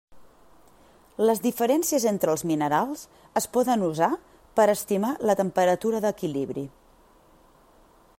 Les 1.29 1.41
diferències 1.43 2.07
entre 2.11 2.33
els 2.37 2.43
minerals 2.51 3.03
es 3.41 3.47
poden 3.57 3.83
usar 3.89 4.09
per 4.61 4.67
estimar 4.75 5.13
la 5.31 5.37
temperatura 5.43 6.01
d'equilibri. 6.07 6.65